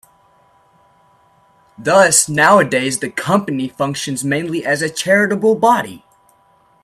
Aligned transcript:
Thus 1.77 2.27
nowadays 2.27 2.97
the 3.01 3.09
Company 3.11 3.67
functions 3.67 4.23
mainly 4.23 4.65
as 4.65 4.81
a 4.81 4.89
charitable 4.89 5.53
body. 5.53 6.03